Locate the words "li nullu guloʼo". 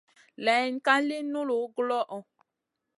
1.07-2.17